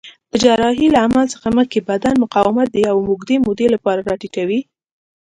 [0.31, 4.59] د جراحۍ له عمل څخه مخکې بدن مقاومت د یوې اوږدې مودې لپاره راټیټوي.